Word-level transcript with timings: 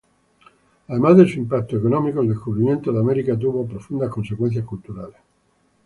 Además 0.87 1.15
de 1.17 1.27
su 1.27 1.37
impacto 1.37 1.77
económico, 1.77 2.21
el 2.21 2.29
descubrimiento 2.29 2.91
de 2.91 2.99
América 2.99 3.37
tuvo 3.37 3.67
profundas 3.67 4.09
consecuencias 4.09 4.65
culturales. 4.65 5.17